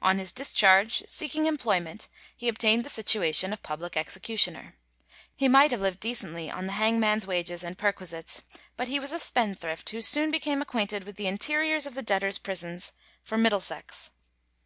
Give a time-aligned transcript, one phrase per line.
[0.00, 4.76] On his discharge, seeking employment, he obtained the situation of public executioner.
[5.36, 8.40] He might have lived decently on the hangman's wages and perquisites,
[8.78, 12.38] but he was a spendthrift, who soon became acquainted with the interiors of the debtors'
[12.38, 14.10] prisons for Middlesex.